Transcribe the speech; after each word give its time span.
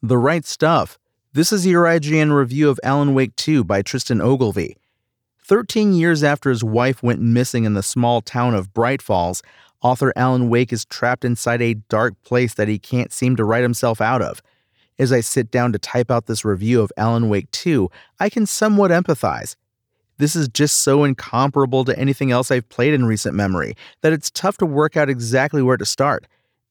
The 0.00 0.16
Write 0.16 0.46
Stuff. 0.46 0.96
This 1.32 1.50
is 1.50 1.66
your 1.66 1.82
IGN 1.82 2.32
review 2.32 2.70
of 2.70 2.78
Alan 2.84 3.14
Wake 3.14 3.34
2 3.34 3.64
by 3.64 3.82
Tristan 3.82 4.20
Ogilvie. 4.20 4.76
13 5.42 5.92
years 5.92 6.22
after 6.22 6.50
his 6.50 6.62
wife 6.62 7.02
went 7.02 7.20
missing 7.20 7.64
in 7.64 7.74
the 7.74 7.82
small 7.82 8.20
town 8.20 8.54
of 8.54 8.72
Bright 8.72 9.02
Falls, 9.02 9.42
author 9.82 10.12
Alan 10.14 10.48
Wake 10.48 10.72
is 10.72 10.84
trapped 10.84 11.24
inside 11.24 11.60
a 11.60 11.74
dark 11.74 12.14
place 12.22 12.54
that 12.54 12.68
he 12.68 12.78
can't 12.78 13.12
seem 13.12 13.34
to 13.34 13.44
write 13.44 13.64
himself 13.64 14.00
out 14.00 14.22
of. 14.22 14.40
As 15.00 15.10
I 15.10 15.18
sit 15.18 15.50
down 15.50 15.72
to 15.72 15.80
type 15.80 16.12
out 16.12 16.26
this 16.26 16.44
review 16.44 16.80
of 16.80 16.92
Alan 16.96 17.28
Wake 17.28 17.50
2, 17.50 17.90
I 18.20 18.28
can 18.28 18.46
somewhat 18.46 18.92
empathize. 18.92 19.56
This 20.18 20.36
is 20.36 20.46
just 20.46 20.78
so 20.78 21.02
incomparable 21.02 21.84
to 21.84 21.98
anything 21.98 22.30
else 22.30 22.52
I've 22.52 22.68
played 22.68 22.94
in 22.94 23.04
recent 23.04 23.34
memory 23.34 23.74
that 24.02 24.12
it's 24.12 24.30
tough 24.30 24.58
to 24.58 24.66
work 24.66 24.96
out 24.96 25.10
exactly 25.10 25.60
where 25.60 25.76
to 25.76 25.84
start. 25.84 26.28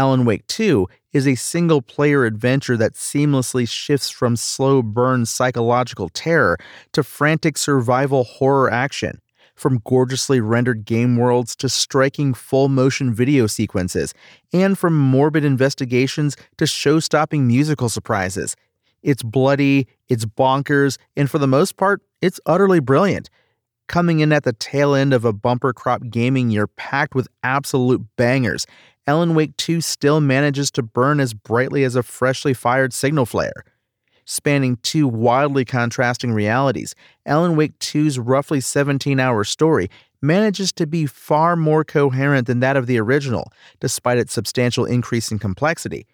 Alan 0.00 0.24
Wake 0.24 0.46
2 0.46 0.88
is 1.12 1.28
a 1.28 1.34
single 1.34 1.82
player 1.82 2.24
adventure 2.24 2.74
that 2.74 2.94
seamlessly 2.94 3.68
shifts 3.68 4.08
from 4.08 4.34
slow 4.34 4.82
burn 4.82 5.26
psychological 5.26 6.08
terror 6.08 6.56
to 6.92 7.02
frantic 7.02 7.58
survival 7.58 8.24
horror 8.24 8.72
action. 8.72 9.20
From 9.54 9.82
gorgeously 9.84 10.40
rendered 10.40 10.86
game 10.86 11.18
worlds 11.18 11.54
to 11.56 11.68
striking 11.68 12.32
full 12.32 12.70
motion 12.70 13.12
video 13.12 13.46
sequences, 13.46 14.14
and 14.54 14.78
from 14.78 14.96
morbid 14.96 15.44
investigations 15.44 16.34
to 16.56 16.66
show 16.66 16.98
stopping 16.98 17.46
musical 17.46 17.90
surprises. 17.90 18.56
It's 19.02 19.22
bloody, 19.22 19.86
it's 20.08 20.24
bonkers, 20.24 20.96
and 21.14 21.30
for 21.30 21.36
the 21.36 21.46
most 21.46 21.76
part, 21.76 22.00
it's 22.22 22.40
utterly 22.46 22.80
brilliant. 22.80 23.28
Coming 23.86 24.20
in 24.20 24.32
at 24.32 24.44
the 24.44 24.52
tail 24.52 24.94
end 24.94 25.12
of 25.12 25.24
a 25.26 25.32
bumper 25.32 25.72
crop 25.74 26.02
gaming 26.08 26.48
year 26.48 26.68
packed 26.68 27.14
with 27.14 27.28
absolute 27.42 28.00
bangers, 28.16 28.64
Alan 29.06 29.34
Wake 29.34 29.56
2 29.56 29.80
still 29.80 30.20
manages 30.20 30.70
to 30.70 30.82
burn 30.82 31.20
as 31.20 31.34
brightly 31.34 31.84
as 31.84 31.96
a 31.96 32.02
freshly 32.02 32.54
fired 32.54 32.92
signal 32.92 33.26
flare. 33.26 33.64
Spanning 34.24 34.76
two 34.82 35.08
wildly 35.08 35.64
contrasting 35.64 36.32
realities, 36.32 36.94
Alan 37.26 37.56
Wake 37.56 37.76
2's 37.80 38.18
roughly 38.18 38.60
17 38.60 39.18
hour 39.18 39.42
story 39.42 39.90
manages 40.22 40.70
to 40.72 40.86
be 40.86 41.06
far 41.06 41.56
more 41.56 41.82
coherent 41.82 42.46
than 42.46 42.60
that 42.60 42.76
of 42.76 42.86
the 42.86 43.00
original, 43.00 43.50
despite 43.80 44.18
its 44.18 44.32
substantial 44.32 44.84
increase 44.84 45.32
in 45.32 45.38
complexity. 45.38 46.06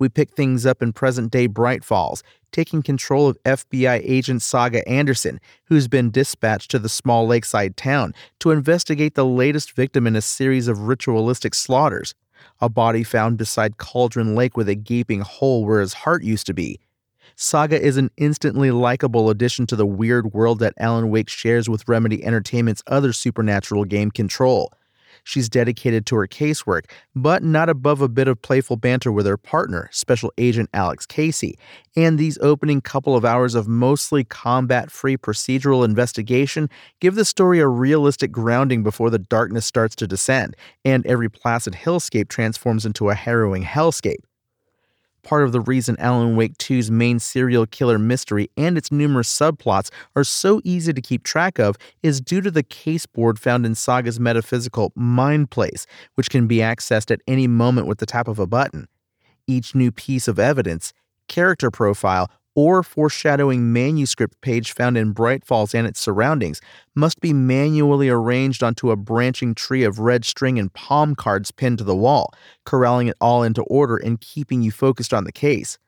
We 0.00 0.08
pick 0.08 0.32
things 0.32 0.64
up 0.64 0.82
in 0.82 0.94
present 0.94 1.30
day 1.30 1.46
Bright 1.46 1.84
Falls, 1.84 2.24
taking 2.52 2.82
control 2.82 3.28
of 3.28 3.40
FBI 3.44 4.00
agent 4.02 4.42
Saga 4.42 4.86
Anderson, 4.88 5.38
who's 5.66 5.88
been 5.88 6.10
dispatched 6.10 6.70
to 6.70 6.78
the 6.78 6.88
small 6.88 7.26
lakeside 7.26 7.76
town 7.76 8.14
to 8.40 8.50
investigate 8.50 9.14
the 9.14 9.26
latest 9.26 9.72
victim 9.72 10.06
in 10.06 10.16
a 10.16 10.22
series 10.22 10.66
of 10.66 10.88
ritualistic 10.88 11.54
slaughters 11.54 12.14
a 12.60 12.68
body 12.68 13.02
found 13.02 13.38
beside 13.38 13.78
Cauldron 13.78 14.34
Lake 14.34 14.56
with 14.56 14.68
a 14.68 14.74
gaping 14.74 15.20
hole 15.20 15.64
where 15.64 15.80
his 15.80 15.94
heart 15.94 16.22
used 16.22 16.46
to 16.46 16.54
be. 16.54 16.80
Saga 17.36 17.80
is 17.80 17.96
an 17.96 18.10
instantly 18.16 18.70
likable 18.70 19.30
addition 19.30 19.66
to 19.66 19.76
the 19.76 19.86
weird 19.86 20.32
world 20.32 20.58
that 20.58 20.74
Alan 20.78 21.10
Wake 21.10 21.28
shares 21.28 21.68
with 21.68 21.88
Remedy 21.88 22.22
Entertainment's 22.24 22.82
other 22.86 23.12
supernatural 23.12 23.84
game, 23.84 24.10
Control. 24.10 24.72
She's 25.30 25.48
dedicated 25.48 26.06
to 26.06 26.16
her 26.16 26.26
casework, 26.26 26.90
but 27.14 27.44
not 27.44 27.68
above 27.68 28.00
a 28.00 28.08
bit 28.08 28.26
of 28.26 28.42
playful 28.42 28.76
banter 28.76 29.12
with 29.12 29.26
her 29.26 29.36
partner, 29.36 29.88
Special 29.92 30.32
Agent 30.38 30.68
Alex 30.74 31.06
Casey. 31.06 31.56
And 31.94 32.18
these 32.18 32.36
opening 32.38 32.80
couple 32.80 33.14
of 33.14 33.24
hours 33.24 33.54
of 33.54 33.68
mostly 33.68 34.24
combat 34.24 34.90
free 34.90 35.16
procedural 35.16 35.84
investigation 35.84 36.68
give 36.98 37.14
the 37.14 37.24
story 37.24 37.60
a 37.60 37.68
realistic 37.68 38.32
grounding 38.32 38.82
before 38.82 39.08
the 39.08 39.20
darkness 39.20 39.64
starts 39.64 39.94
to 39.96 40.08
descend, 40.08 40.56
and 40.84 41.06
every 41.06 41.28
placid 41.28 41.76
hillscape 41.76 42.28
transforms 42.28 42.84
into 42.84 43.08
a 43.08 43.14
harrowing 43.14 43.62
hellscape. 43.62 44.24
Part 45.22 45.44
of 45.44 45.52
the 45.52 45.60
reason 45.60 45.96
Alan 45.98 46.34
Wake 46.34 46.56
2's 46.58 46.90
main 46.90 47.18
serial 47.18 47.66
killer 47.66 47.98
mystery 47.98 48.50
and 48.56 48.78
its 48.78 48.90
numerous 48.90 49.28
subplots 49.28 49.90
are 50.16 50.24
so 50.24 50.60
easy 50.64 50.92
to 50.92 51.00
keep 51.00 51.24
track 51.24 51.58
of 51.58 51.76
is 52.02 52.20
due 52.20 52.40
to 52.40 52.50
the 52.50 52.62
caseboard 52.62 53.38
found 53.38 53.66
in 53.66 53.74
Saga's 53.74 54.18
metaphysical 54.18 54.92
Mind 54.94 55.50
Place, 55.50 55.86
which 56.14 56.30
can 56.30 56.46
be 56.46 56.58
accessed 56.58 57.10
at 57.10 57.20
any 57.26 57.46
moment 57.46 57.86
with 57.86 57.98
the 57.98 58.06
tap 58.06 58.28
of 58.28 58.38
a 58.38 58.46
button. 58.46 58.88
Each 59.46 59.74
new 59.74 59.92
piece 59.92 60.26
of 60.26 60.38
evidence, 60.38 60.92
character 61.28 61.70
profile, 61.70 62.30
or 62.54 62.82
foreshadowing 62.82 63.72
manuscript 63.72 64.40
page 64.40 64.72
found 64.72 64.96
in 64.96 65.12
Bright 65.12 65.44
Falls 65.44 65.74
and 65.74 65.86
its 65.86 66.00
surroundings 66.00 66.60
must 66.94 67.20
be 67.20 67.32
manually 67.32 68.08
arranged 68.08 68.62
onto 68.62 68.90
a 68.90 68.96
branching 68.96 69.54
tree 69.54 69.84
of 69.84 69.98
red 69.98 70.24
string 70.24 70.58
and 70.58 70.72
palm 70.72 71.14
cards 71.14 71.50
pinned 71.50 71.78
to 71.78 71.84
the 71.84 71.96
wall, 71.96 72.32
corralling 72.64 73.08
it 73.08 73.16
all 73.20 73.42
into 73.42 73.62
order 73.62 73.96
and 73.96 74.20
keeping 74.20 74.62
you 74.62 74.70
focused 74.70 75.14
on 75.14 75.24
the 75.24 75.32
case. 75.32 75.78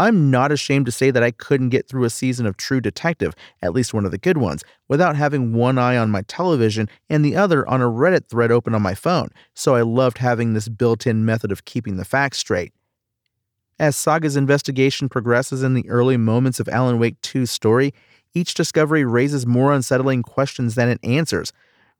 I'm 0.00 0.30
not 0.30 0.52
ashamed 0.52 0.86
to 0.86 0.92
say 0.92 1.10
that 1.10 1.24
I 1.24 1.32
couldn't 1.32 1.70
get 1.70 1.88
through 1.88 2.04
a 2.04 2.10
season 2.10 2.46
of 2.46 2.56
True 2.56 2.80
Detective, 2.80 3.34
at 3.60 3.72
least 3.72 3.92
one 3.92 4.04
of 4.04 4.12
the 4.12 4.18
good 4.18 4.38
ones, 4.38 4.62
without 4.86 5.16
having 5.16 5.52
one 5.52 5.76
eye 5.76 5.96
on 5.96 6.10
my 6.10 6.22
television 6.22 6.88
and 7.10 7.24
the 7.24 7.34
other 7.34 7.68
on 7.68 7.82
a 7.82 7.86
Reddit 7.86 8.28
thread 8.28 8.52
open 8.52 8.74
on 8.74 8.82
my 8.82 8.94
phone, 8.94 9.30
so 9.54 9.74
I 9.74 9.82
loved 9.82 10.18
having 10.18 10.54
this 10.54 10.68
built 10.68 11.04
in 11.04 11.24
method 11.24 11.50
of 11.50 11.64
keeping 11.64 11.96
the 11.96 12.04
facts 12.04 12.38
straight. 12.38 12.72
As 13.80 13.94
Saga's 13.94 14.36
investigation 14.36 15.08
progresses 15.08 15.62
in 15.62 15.74
the 15.74 15.88
early 15.88 16.16
moments 16.16 16.58
of 16.58 16.68
Alan 16.68 16.98
Wake 16.98 17.20
2's 17.22 17.50
story, 17.50 17.94
each 18.34 18.54
discovery 18.54 19.04
raises 19.04 19.46
more 19.46 19.72
unsettling 19.72 20.22
questions 20.22 20.74
than 20.74 20.88
it 20.88 20.98
answers. 21.04 21.52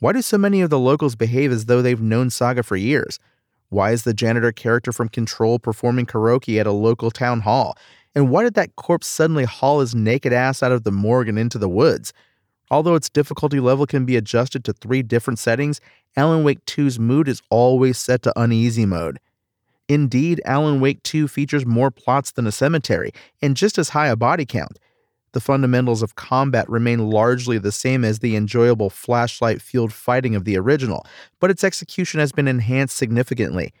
Why 0.00 0.12
do 0.12 0.20
so 0.20 0.36
many 0.36 0.62
of 0.62 0.70
the 0.70 0.80
locals 0.80 1.14
behave 1.14 1.52
as 1.52 1.66
though 1.66 1.80
they've 1.80 2.00
known 2.00 2.30
Saga 2.30 2.64
for 2.64 2.76
years? 2.76 3.20
Why 3.68 3.92
is 3.92 4.02
the 4.02 4.12
janitor 4.12 4.50
character 4.50 4.90
from 4.90 5.08
Control 5.08 5.60
performing 5.60 6.06
karaoke 6.06 6.58
at 6.58 6.66
a 6.66 6.72
local 6.72 7.12
town 7.12 7.42
hall? 7.42 7.76
And 8.16 8.30
why 8.30 8.42
did 8.42 8.54
that 8.54 8.74
corpse 8.74 9.06
suddenly 9.06 9.44
haul 9.44 9.78
his 9.78 9.94
naked 9.94 10.32
ass 10.32 10.64
out 10.64 10.72
of 10.72 10.82
the 10.82 10.90
morgue 10.90 11.28
and 11.28 11.38
into 11.38 11.58
the 11.58 11.68
woods? 11.68 12.12
Although 12.68 12.96
its 12.96 13.08
difficulty 13.08 13.60
level 13.60 13.86
can 13.86 14.04
be 14.04 14.16
adjusted 14.16 14.64
to 14.64 14.72
three 14.72 15.02
different 15.02 15.38
settings, 15.38 15.80
Alan 16.16 16.42
Wake 16.42 16.64
2's 16.64 16.98
mood 16.98 17.28
is 17.28 17.42
always 17.48 17.96
set 17.96 18.22
to 18.22 18.32
uneasy 18.34 18.86
mode. 18.86 19.20
Indeed, 19.90 20.40
Alan 20.44 20.78
Wake 20.78 21.02
2 21.02 21.26
features 21.26 21.66
more 21.66 21.90
plots 21.90 22.30
than 22.30 22.46
a 22.46 22.52
cemetery, 22.52 23.10
and 23.42 23.56
just 23.56 23.76
as 23.76 23.88
high 23.88 24.06
a 24.06 24.14
body 24.14 24.46
count. 24.46 24.78
The 25.32 25.40
fundamentals 25.40 26.00
of 26.00 26.14
combat 26.14 26.70
remain 26.70 27.10
largely 27.10 27.58
the 27.58 27.72
same 27.72 28.04
as 28.04 28.20
the 28.20 28.36
enjoyable 28.36 28.88
flashlight 28.88 29.60
fueled 29.60 29.92
fighting 29.92 30.36
of 30.36 30.44
the 30.44 30.56
original, 30.56 31.04
but 31.40 31.50
its 31.50 31.64
execution 31.64 32.20
has 32.20 32.30
been 32.30 32.46
enhanced 32.46 32.96
significantly. 32.96 33.72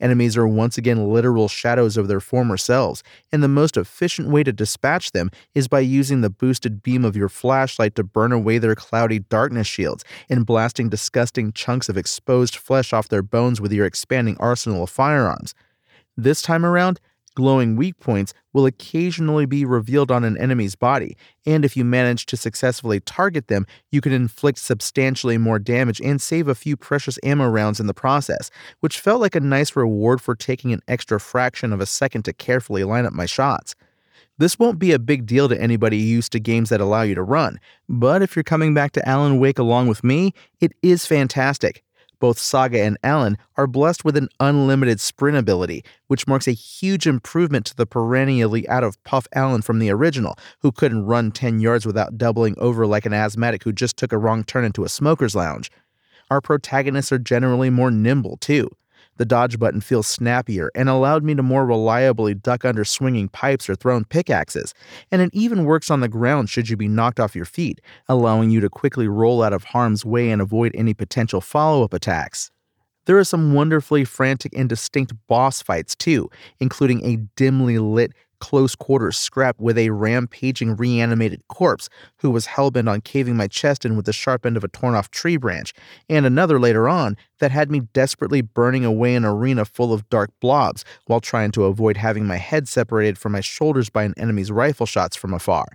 Enemies 0.00 0.36
are 0.36 0.46
once 0.46 0.78
again 0.78 1.12
literal 1.12 1.46
shadows 1.48 1.96
of 1.96 2.08
their 2.08 2.20
former 2.20 2.56
selves, 2.56 3.02
and 3.30 3.42
the 3.42 3.48
most 3.48 3.76
efficient 3.76 4.28
way 4.28 4.42
to 4.42 4.52
dispatch 4.52 5.12
them 5.12 5.30
is 5.54 5.68
by 5.68 5.80
using 5.80 6.20
the 6.20 6.30
boosted 6.30 6.82
beam 6.82 7.04
of 7.04 7.16
your 7.16 7.28
flashlight 7.28 7.94
to 7.94 8.02
burn 8.02 8.32
away 8.32 8.58
their 8.58 8.74
cloudy 8.74 9.18
darkness 9.18 9.66
shields 9.66 10.04
and 10.28 10.46
blasting 10.46 10.88
disgusting 10.88 11.52
chunks 11.52 11.88
of 11.88 11.96
exposed 11.96 12.56
flesh 12.56 12.92
off 12.92 13.08
their 13.08 13.22
bones 13.22 13.60
with 13.60 13.72
your 13.72 13.86
expanding 13.86 14.36
arsenal 14.40 14.84
of 14.84 14.90
firearms. 14.90 15.54
This 16.16 16.42
time 16.42 16.64
around, 16.64 17.00
glowing 17.34 17.76
weak 17.76 17.98
points 17.98 18.34
will 18.52 18.66
occasionally 18.66 19.46
be 19.46 19.64
revealed 19.64 20.10
on 20.10 20.24
an 20.24 20.36
enemy's 20.38 20.74
body, 20.74 21.16
and 21.46 21.64
if 21.64 21.76
you 21.76 21.84
manage 21.84 22.26
to 22.26 22.36
successfully 22.36 23.00
target 23.00 23.48
them, 23.48 23.66
you 23.90 24.00
can 24.00 24.12
inflict 24.12 24.58
substantially 24.58 25.38
more 25.38 25.58
damage 25.58 26.00
and 26.00 26.20
save 26.20 26.48
a 26.48 26.54
few 26.54 26.76
precious 26.76 27.18
ammo 27.22 27.48
rounds 27.48 27.80
in 27.80 27.86
the 27.86 27.94
process, 27.94 28.50
which 28.80 29.00
felt 29.00 29.20
like 29.20 29.34
a 29.34 29.40
nice 29.40 29.76
reward 29.76 30.20
for 30.20 30.34
taking 30.34 30.72
an 30.72 30.82
extra 30.88 31.20
fraction 31.20 31.72
of 31.72 31.80
a 31.80 31.86
second 31.86 32.24
to 32.24 32.32
carefully 32.32 32.84
line 32.84 33.06
up 33.06 33.12
my 33.12 33.26
shots. 33.26 33.74
This 34.38 34.58
won't 34.58 34.78
be 34.78 34.92
a 34.92 34.98
big 34.98 35.26
deal 35.26 35.48
to 35.50 35.60
anybody 35.60 35.98
used 35.98 36.32
to 36.32 36.40
games 36.40 36.70
that 36.70 36.80
allow 36.80 37.02
you 37.02 37.14
to 37.14 37.22
run, 37.22 37.60
but 37.88 38.22
if 38.22 38.34
you're 38.34 38.42
coming 38.42 38.72
back 38.72 38.92
to 38.92 39.08
Alan 39.08 39.38
Wake 39.38 39.58
along 39.58 39.88
with 39.88 40.02
me, 40.02 40.32
it 40.60 40.72
is 40.82 41.04
fantastic. 41.04 41.82
Both 42.20 42.38
Saga 42.38 42.82
and 42.82 42.98
Alan 43.02 43.38
are 43.56 43.66
blessed 43.66 44.04
with 44.04 44.16
an 44.16 44.28
unlimited 44.38 45.00
sprint 45.00 45.38
ability, 45.38 45.82
which 46.06 46.28
marks 46.28 46.46
a 46.46 46.52
huge 46.52 47.06
improvement 47.06 47.64
to 47.66 47.76
the 47.76 47.86
perennially 47.86 48.68
out 48.68 48.84
of 48.84 49.02
puff 49.04 49.26
Alan 49.34 49.62
from 49.62 49.78
the 49.78 49.90
original, 49.90 50.36
who 50.60 50.70
couldn't 50.70 51.06
run 51.06 51.32
10 51.32 51.60
yards 51.60 51.86
without 51.86 52.18
doubling 52.18 52.54
over 52.58 52.86
like 52.86 53.06
an 53.06 53.14
asthmatic 53.14 53.64
who 53.64 53.72
just 53.72 53.96
took 53.96 54.12
a 54.12 54.18
wrong 54.18 54.44
turn 54.44 54.66
into 54.66 54.84
a 54.84 54.88
smoker's 54.88 55.34
lounge. 55.34 55.72
Our 56.30 56.42
protagonists 56.42 57.10
are 57.10 57.18
generally 57.18 57.70
more 57.70 57.90
nimble, 57.90 58.36
too. 58.36 58.70
The 59.20 59.26
dodge 59.26 59.58
button 59.58 59.82
feels 59.82 60.06
snappier 60.06 60.70
and 60.74 60.88
allowed 60.88 61.24
me 61.24 61.34
to 61.34 61.42
more 61.42 61.66
reliably 61.66 62.32
duck 62.32 62.64
under 62.64 62.86
swinging 62.86 63.28
pipes 63.28 63.68
or 63.68 63.74
thrown 63.74 64.06
pickaxes, 64.06 64.72
and 65.12 65.20
it 65.20 65.28
even 65.34 65.66
works 65.66 65.90
on 65.90 66.00
the 66.00 66.08
ground 66.08 66.48
should 66.48 66.70
you 66.70 66.76
be 66.78 66.88
knocked 66.88 67.20
off 67.20 67.36
your 67.36 67.44
feet, 67.44 67.82
allowing 68.08 68.48
you 68.48 68.60
to 68.60 68.70
quickly 68.70 69.08
roll 69.08 69.42
out 69.42 69.52
of 69.52 69.62
harm's 69.62 70.06
way 70.06 70.30
and 70.30 70.40
avoid 70.40 70.72
any 70.74 70.94
potential 70.94 71.42
follow 71.42 71.84
up 71.84 71.92
attacks. 71.92 72.50
There 73.04 73.18
are 73.18 73.24
some 73.24 73.52
wonderfully 73.52 74.06
frantic 74.06 74.54
and 74.56 74.70
distinct 74.70 75.12
boss 75.28 75.60
fights 75.60 75.94
too, 75.94 76.30
including 76.58 77.04
a 77.04 77.16
dimly 77.36 77.76
lit 77.76 78.12
close 78.40 78.74
quarters 78.74 79.18
scrap 79.18 79.58
with 79.60 79.78
a 79.78 79.90
rampaging 79.90 80.74
reanimated 80.76 81.42
corpse 81.48 81.88
who 82.18 82.30
was 82.30 82.46
hellbent 82.46 82.90
on 82.90 83.00
caving 83.00 83.36
my 83.36 83.46
chest 83.46 83.84
in 83.84 83.96
with 83.96 84.06
the 84.06 84.12
sharp 84.12 84.44
end 84.44 84.56
of 84.56 84.64
a 84.64 84.68
torn 84.68 84.94
off 84.94 85.10
tree 85.10 85.36
branch, 85.36 85.72
and 86.08 86.26
another 86.26 86.58
later 86.58 86.88
on 86.88 87.16
that 87.38 87.50
had 87.50 87.70
me 87.70 87.80
desperately 87.92 88.40
burning 88.40 88.84
away 88.84 89.14
an 89.14 89.24
arena 89.24 89.64
full 89.64 89.92
of 89.92 90.08
dark 90.10 90.30
blobs 90.40 90.84
while 91.06 91.20
trying 91.20 91.50
to 91.52 91.64
avoid 91.64 91.96
having 91.96 92.26
my 92.26 92.36
head 92.36 92.68
separated 92.68 93.16
from 93.16 93.32
my 93.32 93.40
shoulders 93.40 93.88
by 93.90 94.04
an 94.04 94.14
enemy's 94.16 94.50
rifle 94.50 94.86
shots 94.86 95.16
from 95.16 95.32
afar. 95.32 95.66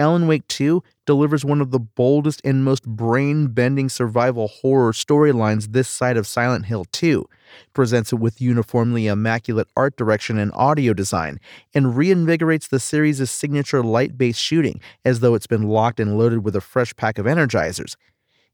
Alan 0.00 0.26
Wake 0.26 0.48
2 0.48 0.82
delivers 1.04 1.44
one 1.44 1.60
of 1.60 1.72
the 1.72 1.78
boldest 1.78 2.40
and 2.42 2.64
most 2.64 2.86
brain 2.86 3.48
bending 3.48 3.90
survival 3.90 4.48
horror 4.48 4.92
storylines 4.92 5.72
this 5.72 5.90
side 5.90 6.16
of 6.16 6.26
Silent 6.26 6.64
Hill 6.64 6.86
2, 6.90 7.28
presents 7.74 8.10
it 8.10 8.16
with 8.16 8.40
uniformly 8.40 9.08
immaculate 9.08 9.68
art 9.76 9.96
direction 9.96 10.38
and 10.38 10.52
audio 10.54 10.94
design, 10.94 11.38
and 11.74 11.94
reinvigorates 11.94 12.70
the 12.70 12.80
series' 12.80 13.30
signature 13.30 13.82
light 13.82 14.16
based 14.16 14.40
shooting 14.40 14.80
as 15.04 15.20
though 15.20 15.34
it's 15.34 15.46
been 15.46 15.68
locked 15.68 16.00
and 16.00 16.16
loaded 16.16 16.46
with 16.46 16.56
a 16.56 16.62
fresh 16.62 16.96
pack 16.96 17.18
of 17.18 17.26
energizers. 17.26 17.94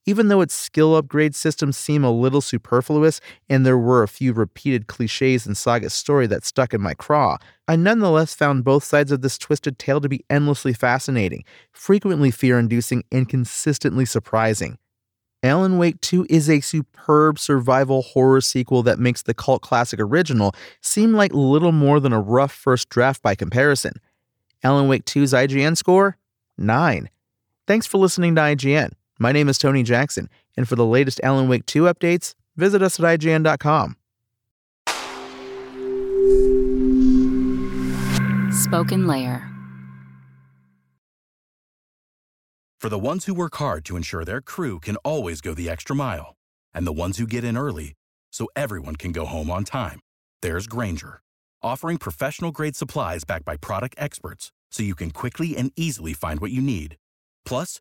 Even 0.08 0.28
though 0.28 0.40
its 0.40 0.54
skill 0.54 0.94
upgrade 0.94 1.34
systems 1.34 1.76
seem 1.76 2.04
a 2.04 2.12
little 2.12 2.40
superfluous 2.40 3.20
and 3.48 3.66
there 3.66 3.76
were 3.76 4.04
a 4.04 4.08
few 4.08 4.32
repeated 4.32 4.86
cliches 4.86 5.48
in 5.48 5.56
Saga's 5.56 5.92
story 5.92 6.28
that 6.28 6.44
stuck 6.44 6.72
in 6.72 6.80
my 6.80 6.94
craw, 6.94 7.38
I 7.66 7.74
nonetheless 7.74 8.32
found 8.32 8.62
both 8.62 8.84
sides 8.84 9.10
of 9.10 9.22
this 9.22 9.36
twisted 9.36 9.80
tale 9.80 10.00
to 10.00 10.08
be 10.08 10.24
endlessly 10.30 10.72
fascinating, 10.72 11.44
frequently 11.72 12.30
fear 12.30 12.56
inducing, 12.56 13.02
and 13.10 13.28
consistently 13.28 14.04
surprising. 14.04 14.78
Alan 15.42 15.76
Wake 15.76 16.00
2 16.00 16.26
is 16.30 16.48
a 16.48 16.60
superb 16.60 17.38
survival 17.38 18.02
horror 18.02 18.40
sequel 18.40 18.84
that 18.84 19.00
makes 19.00 19.22
the 19.22 19.34
cult 19.34 19.60
classic 19.60 20.00
original 20.00 20.54
seem 20.80 21.12
like 21.12 21.32
little 21.34 21.72
more 21.72 21.98
than 21.98 22.12
a 22.12 22.20
rough 22.20 22.52
first 22.52 22.88
draft 22.88 23.22
by 23.22 23.34
comparison. 23.34 23.92
Alan 24.62 24.88
Wake 24.88 25.04
2's 25.04 25.32
IGN 25.32 25.76
score? 25.76 26.16
9. 26.58 27.10
Thanks 27.66 27.86
for 27.86 27.98
listening 27.98 28.36
to 28.36 28.40
IGN. 28.40 28.92
My 29.18 29.32
name 29.32 29.48
is 29.48 29.56
Tony 29.56 29.82
Jackson, 29.82 30.28
and 30.56 30.68
for 30.68 30.76
the 30.76 30.84
latest 30.84 31.20
Alan 31.22 31.48
Wake 31.48 31.64
2 31.64 31.84
updates, 31.84 32.34
visit 32.56 32.82
us 32.82 33.00
at 33.00 33.20
IGN.com. 33.20 33.96
SpokenLayer. 38.50 39.52
For 42.78 42.90
the 42.90 42.98
ones 42.98 43.24
who 43.24 43.34
work 43.34 43.56
hard 43.56 43.84
to 43.86 43.96
ensure 43.96 44.24
their 44.24 44.40
crew 44.42 44.78
can 44.80 44.96
always 44.96 45.40
go 45.40 45.54
the 45.54 45.68
extra 45.70 45.96
mile, 45.96 46.36
and 46.74 46.86
the 46.86 46.92
ones 46.92 47.16
who 47.16 47.26
get 47.26 47.42
in 47.42 47.56
early 47.56 47.94
so 48.30 48.48
everyone 48.54 48.96
can 48.96 49.12
go 49.12 49.24
home 49.24 49.50
on 49.50 49.64
time, 49.64 49.98
there's 50.42 50.66
Grainger, 50.66 51.20
offering 51.62 51.96
professional 51.96 52.52
grade 52.52 52.76
supplies 52.76 53.24
backed 53.24 53.46
by 53.46 53.56
product 53.56 53.94
experts 53.98 54.52
so 54.70 54.82
you 54.82 54.94
can 54.94 55.10
quickly 55.10 55.56
and 55.56 55.72
easily 55.74 56.12
find 56.12 56.38
what 56.38 56.50
you 56.50 56.60
need. 56.60 56.96
Plus, 57.46 57.80